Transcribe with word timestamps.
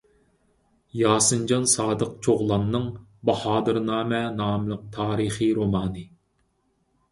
ياسىنجان 1.01 1.67
سادىق 1.73 2.15
چوغلاننىڭ 2.29 2.89
«باھادىرنامە» 3.31 4.25
ناملىق 4.43 4.91
تارىخىي 4.99 5.55
رومانى 5.63 6.07